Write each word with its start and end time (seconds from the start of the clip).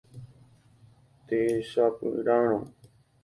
Techapyrãrõ. 1.27 2.59